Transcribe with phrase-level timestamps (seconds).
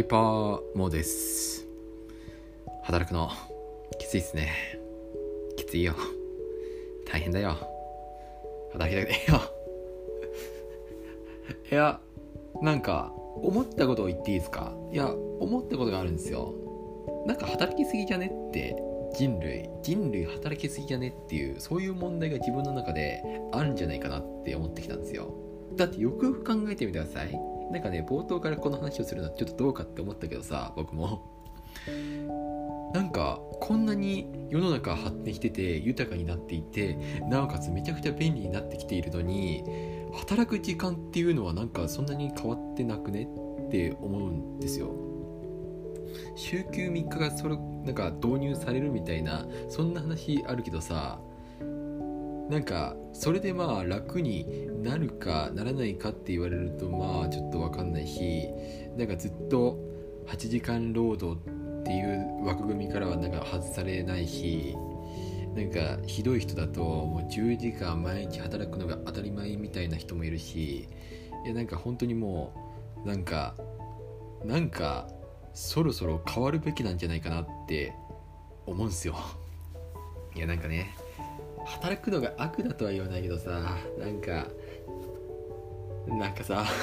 [0.00, 1.66] イパーモーです。
[2.84, 3.28] 働くの
[3.98, 4.48] きついっすね。
[5.58, 5.92] きついよ。
[7.06, 7.54] 大変だよ。
[8.72, 9.40] 働きたくねえよ。
[11.70, 12.00] いや
[12.62, 14.74] なんか思ったことを言っていいですか？
[14.90, 16.54] いや思ったことがあるんですよ。
[17.26, 18.74] なんか働きすぎじゃねって
[19.18, 23.22] 人類人類働きすぎじゃねっていうそういう問題が自分の中で
[23.52, 25.34] あるんじゃないかなって思ってきたんですよ。
[25.76, 27.38] だってよくよく考えてみてください。
[27.70, 31.40] なんかね冒頭からこの話をするのはちょっとどうかって思ったけどさ僕も。
[32.92, 39.62] なんかこんなに世の中発展してて豊かになっていてなおかつめちゃくちゃ便利になってきているのに
[40.12, 43.28] 働く時間っていうのはなんかそんなに変わってなくね
[43.66, 44.90] って思うんですよ。
[46.34, 51.20] 週休3日がそれなんか導入されるみたいなそんな話あるけどさ
[52.50, 58.48] なんかそれでまあ楽になるかならないかって言われるとまあちょっと分かんないし
[58.96, 59.78] なんかずっと
[60.26, 64.76] 8時間労働っていう枠組みからはなんか外されないし
[65.54, 70.88] なんかひどい人だともう10時間毎日働くのが当たり前みたいな人もいるし
[71.44, 72.52] いやなんか本当にも
[73.04, 73.54] うなんか
[74.44, 75.08] なんか
[75.54, 77.94] そろそろ変わるべきなんじゃないかなって
[78.66, 79.16] 思うんすよ。
[80.34, 80.94] いやなんかね。
[81.64, 84.46] 働くのが悪だとは言わないけどさなんか
[86.08, 86.64] なんかさ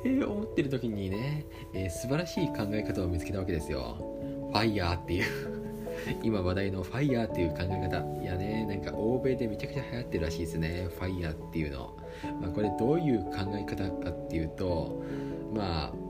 [0.00, 3.96] って思ってる時にね、えー、素晴らしい考え方を見つけたわけですよ。
[4.52, 5.24] ファイヤーっていう。
[6.22, 8.04] 今話題のファイヤーっていう考え方。
[8.20, 10.88] いやねなんか欧米でめちゃくちゃ流行ってるらしいですね。
[10.90, 11.96] ファイヤーっていうの、
[12.40, 15.02] まあ、これどういう考え方かっていうと
[15.54, 16.01] まあ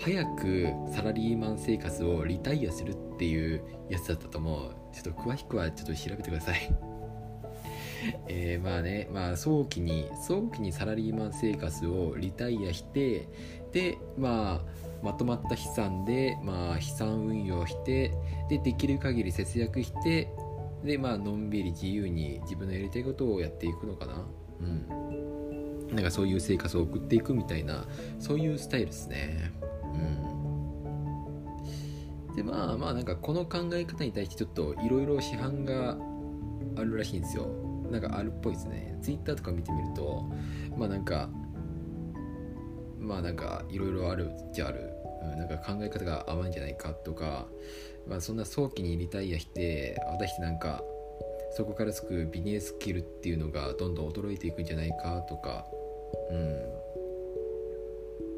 [0.00, 6.74] 早くサラリーマン生活をリタイアするっていうやつだったと思うちょっと詳しくはちょっと調べてください
[8.28, 13.28] えー、まあね、まあ早期に、早期にサラリーマン生活をリタイアして、
[13.72, 18.14] で、まあ、まとまった資産で、まあ、資産運用して、
[18.48, 20.28] で、できる限り節約して、
[20.82, 24.26] で、まあ、のんびり自由に自分のやりたいことをやっていくのかな。
[24.60, 25.94] うん。
[25.94, 27.86] なんかそういう生活を送っていくみたいな、
[28.18, 29.52] そういうスタイルですね。
[29.94, 29.96] う
[32.32, 32.36] ん。
[32.36, 35.96] で、まあまあ、なんかこの考え方に対してちょっといろいろ市販が
[36.76, 37.70] あるらしいんですよ。
[37.90, 40.30] なんかあるっぽいですねツイッターとか見てみると
[40.76, 41.28] まあなんか
[42.98, 44.92] まあなんかいろいろあるっちゃある、
[45.22, 47.46] うん、なんか考え方が甘いんじゃないかとか
[48.08, 50.82] まあそんな早期にリタイアして果たしてなんか
[51.52, 55.66] そこからつくビジネススキルっていうのがどんどん衰えていくんじゃないかとか
[56.30, 56.89] うん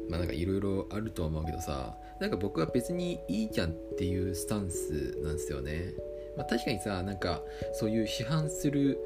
[0.09, 5.93] まあなんかいろいろあると思うけどさなんか僕は別にいいじゃんっていうスタンスなんですよね
[6.37, 7.41] まあ確かにさなんか
[7.73, 8.99] そういう批判する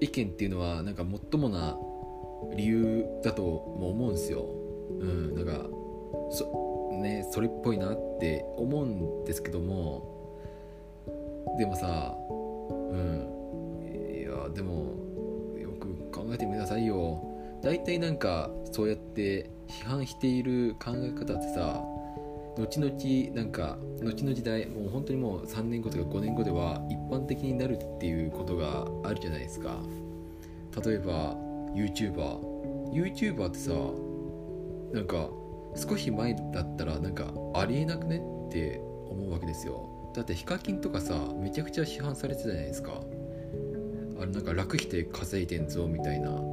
[0.00, 1.78] 意見っていうのはなんか最もな
[2.56, 4.48] 理由だとも思うんですよ。
[5.00, 5.66] うん、なんか
[6.30, 10.38] そ,、ね、それっぽいなって思うんですけども
[11.58, 14.94] でもさうんいやでも
[15.58, 17.28] よく考えてみなさいよ。
[17.62, 21.82] 大体なんかそうやって批判している考え方ってさ
[22.58, 29.78] 後々なんか後の時代もう本当にもう3年後とか5年後では一般的になるっていうことがあるじゃないですか。
[30.84, 31.34] 例えば
[31.74, 32.38] YouTuber
[32.92, 33.72] YouTuber ってさ
[34.92, 35.30] なんか
[35.74, 39.88] 少し前だったらなんかありえなくねって思うわけですよ。
[40.14, 43.00] だってヒカキンとかさめちゃくちゃ市販されてたじゃないですか。
[44.20, 46.51] あれなんか楽して稼いでんぞみたいな。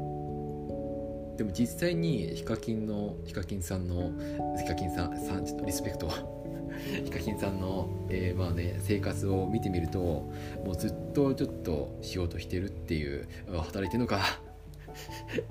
[1.40, 4.12] でも実際にヒカキンのヒカキンさんの
[4.58, 6.12] ヒカキンさんさんちょっとリスペクト。
[7.06, 14.20] ヒカキンさんの、えー、まあね生活を見てみるともうずっとちょっと仕事してるっていう働いてんのか。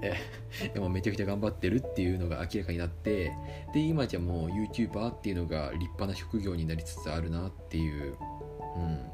[0.75, 3.32] でもめちゃくちゃ頑張ってるっていうのが明らかになって
[3.72, 8.15] で今じゃもう YouTuber っていうのが立派な職業になりつつあるなっていう。
[8.76, 9.07] うん。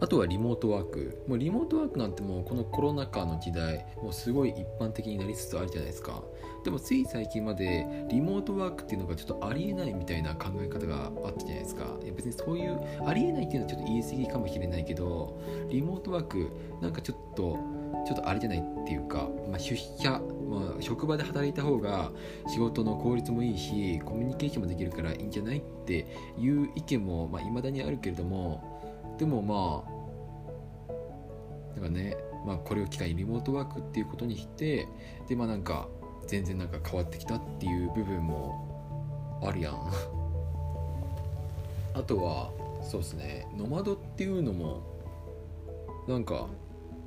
[0.00, 1.24] あとはリモートワーク。
[1.26, 6.22] もうリモートワークなんてもうこのコロナ禍の時代、もうすごい一般的になりつつあるじゃないですか。
[6.64, 11.84] でもつい最近までリモートワークっていうのがちょっとありえないみたいな考え方があったじゃないですか。
[12.02, 15.40] いや別にそういうありえないっていうのはちょっと言い過ぎかもしれないけど、
[15.70, 16.48] リモートワーク
[16.80, 17.58] なんかちょっと
[18.06, 22.10] ちょっとあれじゃないっていうか、まあ、出社、まあ、職場で働いた方が
[22.46, 26.06] 仕事の効率もいいしコミュニケーションもできるからいいんじゃないって
[26.38, 28.77] いう意見もいまあ、未だにあるけれども
[29.18, 29.90] でもまあ
[31.74, 32.16] だからね、
[32.46, 34.88] まあ、これを機会にリモートワークっていうことにして
[35.28, 35.88] でまあなんか
[36.26, 39.74] 全然なんか変わってきたっていう部分もあるやん。
[41.94, 42.50] あとは
[42.82, 44.82] そうですねノマドっていうのも
[46.06, 46.46] なんか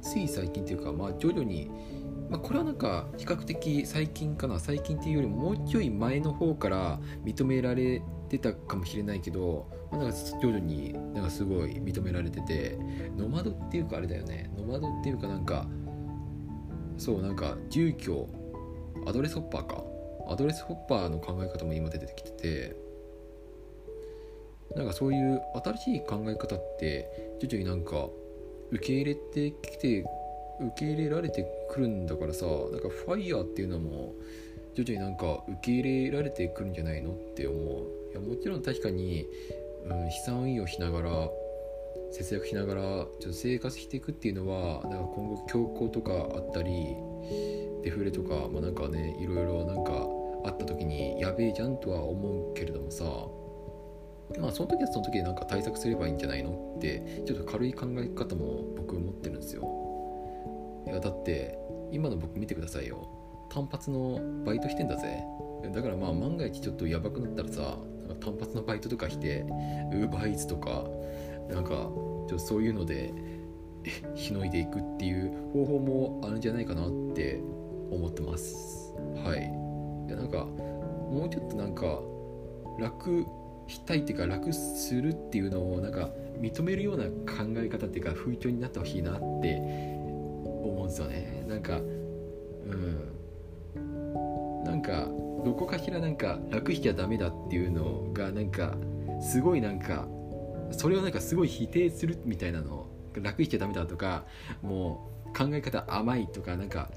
[0.01, 1.69] つい最近っていうかまあ徐々に
[2.31, 12.77] まあ、これはなんか比較的最近かな最近っていうよりももうちょい前の方から認められてたかもしれないけど、まあ、なんか徐々になんかすごい認められてて
[13.17, 14.49] ノマドっていうかあれだよね。
[14.57, 15.67] ノマドっていうかなんか
[16.97, 18.27] そうなんか住居
[19.05, 19.83] アドレスホッパーか。
[20.27, 22.75] アドレスホッパーの考え方も今出てきてて
[24.77, 28.07] なんかそういう新しい考え方って徐々になんか
[28.71, 30.05] 受け入れてきて
[30.61, 34.13] 受け入れられてくるんだからさなんかファイヤーっていうのも
[34.73, 38.00] 徐々になんか受け入れられてくるんじゃないのって思う。
[38.11, 39.25] いやもちろん確かに、
[39.85, 41.29] うん、資産運用しながら
[42.11, 46.95] 節約しながらちょっと生活していくっていうのはなんか今後強行とかあったり
[47.83, 50.07] デフレとか、まあ、なんかねいろいろなんか
[50.43, 53.05] あった時にやべえじゃんとは思うけれどもさ
[54.39, 56.75] まあその時はその時でなんか対策すればいいんじゃないの？
[56.77, 59.63] ってちょっと軽い考え方も僕持ってるんですよ。
[60.87, 61.57] いやだって
[61.91, 63.07] 今の僕見てくださいよ。
[63.49, 65.21] 単発のバイトしてんだぜ。
[65.73, 67.77] だからまあ万が一ちょっとやばくなったらさ
[68.13, 69.41] か単発のバイトとかして
[69.91, 70.85] ウーバーイーツとか
[71.49, 71.89] なんか
[72.27, 73.13] ちょそういうので
[74.15, 77.41] しのいでいくっていう方法もあるんじゃないかなって
[77.91, 78.93] 思ってます。
[79.23, 79.39] はい。
[80.07, 81.99] いやなんかもうちょっとなんか
[82.79, 83.25] 楽
[83.67, 86.09] したいっていうか楽するっていうのをなんか
[86.39, 89.57] 認めるような考え方っていうか風潮になってほしいなって
[90.63, 91.45] 思うんですよね。
[91.47, 93.11] なんかうん。
[94.63, 95.07] なんか
[95.43, 98.75] どこかしらなんか楽しちゃダメだっていうのがなんか
[99.21, 100.07] すごいなんか
[100.71, 102.87] それをなんかすごい否定するみたいなの
[103.21, 104.25] 楽しちゃダメだとか
[104.61, 106.89] もう考え方甘いとかなんか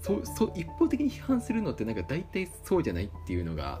[0.00, 3.80] そそ一方的に批判するのってなんか大体そうじゃないっていうのが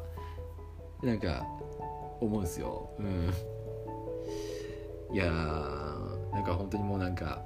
[1.02, 1.46] なんか
[2.20, 2.90] 思うんですよ。
[2.98, 3.30] うん。
[5.12, 7.42] いやーなんか本当にもうなんか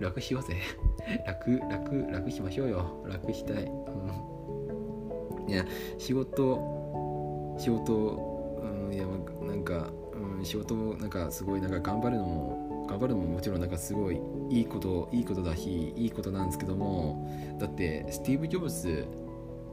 [0.00, 0.56] 楽しようぜ。
[1.26, 3.04] 楽楽楽しましょうよ。
[3.06, 5.64] 楽したい、うん、いや
[5.98, 9.04] 仕事仕事、うん、いや
[9.42, 9.90] なんか、
[10.38, 19.06] うん、仕事もなんかすごいなんか頑張るのも頑張るのももちろんなんかすごいいいこといいことだしいいことなんですけどもだってスティーブ・ジョブズ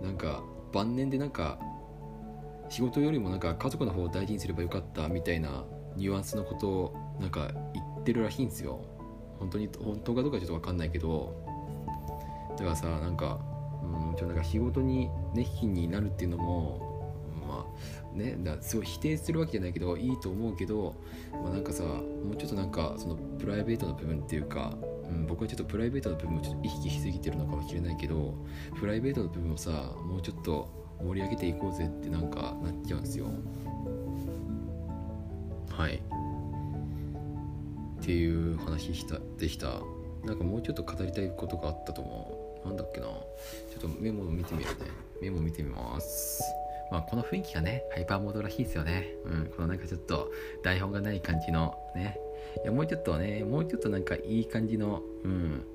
[0.04, 0.44] なんか
[0.74, 1.60] 晩年でなんか
[2.70, 5.64] 仕事よりもなんか家族の方を大事にすればよかったみたいな
[5.96, 8.82] ニュアンスのことをなんか言ってるらしいんですよ。
[9.40, 11.36] 本当に本当かどうかちょっと分かんないけど
[12.58, 13.40] だからさなんか
[13.84, 16.96] うんちょなんか仕事に熱心になるっていうのも
[17.48, 17.66] ま
[18.14, 20.96] あねだすごい否定するわけじゃないけどいいと思うけど、
[21.32, 24.74] まあ、なんかさもうちょっとなんかそのプライベートの部分っていうか、
[25.10, 28.34] うん、僕はちょっとプライベートの部分をちょっと意識しすぎてるのかもしれないけど
[28.80, 33.28] プライベートの部分をさもうちょっと盛り上げていこうぜってなんかなっちゃうんですよ。
[35.70, 36.02] はい。
[38.06, 39.80] っていう話したでした。
[40.24, 42.68] なんかもうちょっと語りたいことがあったと思う。
[42.68, 43.08] なんだっけな。
[43.08, 43.16] ちょ
[43.78, 44.76] っとメモを見てみるね。
[45.24, 46.44] メモ見てみます。
[46.92, 49.16] まあこの雰囲気がねハイパーモードらしいですよね。
[49.26, 50.32] うんこのなんかちょっと
[50.64, 52.20] 台本がない感じのね。
[52.64, 55.66] いやもうちょっとねもうちょっとなんかいい感じのうん。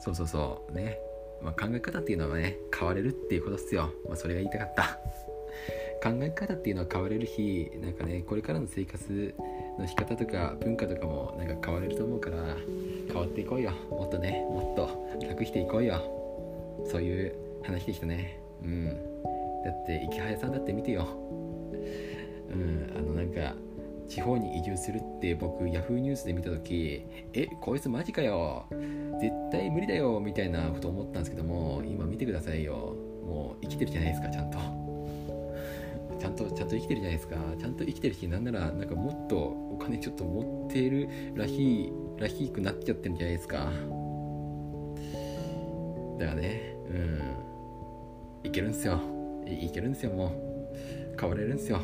[0.00, 0.72] そうそうそう。
[0.72, 0.98] ね。
[1.40, 4.98] まあ、考え方っていうのはね変われるっていうことっすよ、まあ、それが言いたかった。
[6.02, 9.34] 考え方っていうのは変われるしなんかねこれからの生活
[9.78, 12.56] の仕方とか文化とかもなんか変われると思うから
[13.06, 13.70] 変わっていこうよ。
[13.88, 16.02] もっとねもっと楽していこうよ。
[16.90, 18.40] そういう話でしたね。
[18.64, 18.86] うん。
[19.64, 21.06] だって池早さんだって見てよ。
[22.50, 22.92] うん。
[22.96, 23.54] あのなんか
[24.08, 28.66] 地方に移住するって僕 Yahoo ニュースで見た時えこいつマジかよ。
[29.20, 32.96] 絶対無理だよみたいなこと思ったんですけども今見てくださいよ。
[33.24, 34.81] もう生きてるじゃないですかちゃんと。
[36.22, 37.36] ちゃんとちゃんと生きてるじゃないですか。
[37.58, 43.56] ちゃんと生きてるしなんならなんかもっとお金ちょっと持ってるらしいらしくなっちゃってるんじゃないですか。
[46.20, 48.48] だからねうん。
[48.48, 49.00] いけるんすよ。
[49.48, 50.30] いけるんすよもう。
[51.18, 51.80] 変われるんすよ。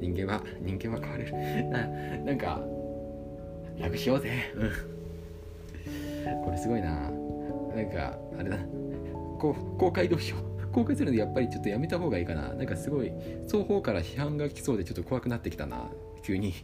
[0.00, 1.32] 人間は人間は変われる。
[1.70, 1.86] な
[2.24, 2.60] なんか
[3.78, 4.52] 楽しようぜ。
[4.56, 6.44] うん。
[6.44, 7.12] これすごいな。
[7.76, 8.58] なんかあれだ。
[9.38, 10.47] こう公開どうしよう。
[10.72, 12.54] 公開するのでやっぱりちょっとやめた方がいいかな。
[12.54, 13.12] なんかすごい
[13.46, 15.88] 双方から批判が来そうでちょっと怖くなってきたな。
[16.22, 16.54] 急に。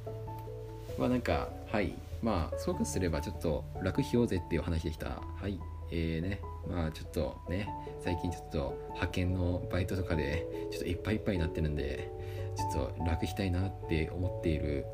[0.98, 1.94] まあなんかはい。
[2.22, 5.22] まあそうすればちょっと楽しようぜっていう話でした。
[5.36, 5.58] はい。
[5.90, 6.40] えーね。
[6.68, 7.68] まあちょっとね。
[8.00, 12.10] 最近ちょっと派遣のバイトとかでちょっといっぱいいっぱいになってるんで
[12.56, 14.86] ちょっと楽したいなって思っている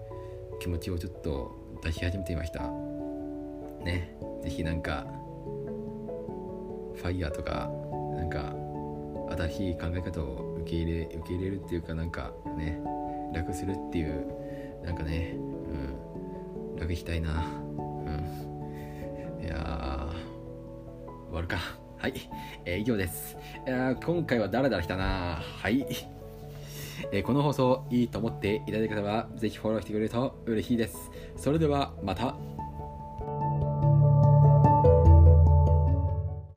[0.60, 2.70] 気持ちをちょっと出し始めていました。
[3.84, 4.16] ね。
[4.42, 5.06] 是非なんか
[6.94, 7.70] ファイヤーとか
[8.14, 8.54] なんか
[9.48, 12.80] 新しい考え方を受け入れ受け入れるっていうかなんかね
[13.32, 14.26] 楽するっていう
[14.84, 20.08] なんかねうん楽したいなうんいや
[21.32, 21.56] 終わるか。
[21.96, 22.14] はい。
[22.66, 23.36] えー、以上です。
[23.66, 25.86] いや今回はダラダラしたなはい。
[27.10, 31.10] えー、この放送いいと思っていただいた方は、ぜひフォローしてくれると嬉しいです。
[31.36, 32.36] それでは、また。